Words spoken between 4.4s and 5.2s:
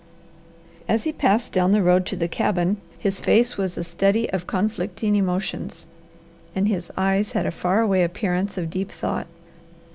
conflicting